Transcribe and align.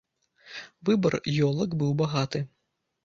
Выбар 0.89 1.17
ёлак 1.49 1.77
быў 1.83 1.91
багаты. 2.01 2.39